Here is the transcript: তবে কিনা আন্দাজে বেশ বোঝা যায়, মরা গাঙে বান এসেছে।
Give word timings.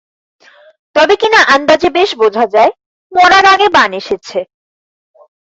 তবে 0.95 1.13
কিনা 1.15 1.39
আন্দাজে 1.55 1.89
বেশ 1.97 2.09
বোঝা 2.21 2.45
যায়, 2.55 2.71
মরা 3.11 3.39
গাঙে 3.43 3.67
বান 3.75 3.91
এসেছে। 3.93 4.39